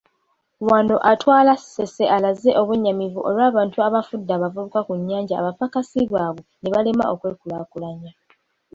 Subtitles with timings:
[0.67, 8.11] Wano atwala Ssese alaze obwennyamivu olw'abantu abafudde abavubuka ku Nnyanja abapakasi baabwe nebalemwa okwekulaakulanya.